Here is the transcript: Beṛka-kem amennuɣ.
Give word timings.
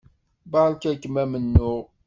Beṛka-kem 0.51 1.15
amennuɣ. 1.23 1.81